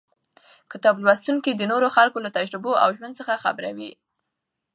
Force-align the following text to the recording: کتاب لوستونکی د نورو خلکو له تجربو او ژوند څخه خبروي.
کتاب 0.71 0.95
لوستونکی 1.05 1.51
د 1.55 1.61
نورو 1.71 1.87
خلکو 1.95 2.17
له 2.25 2.29
تجربو 2.37 2.71
او 2.83 2.89
ژوند 2.97 3.13
څخه 3.19 3.41
خبروي. 3.43 3.91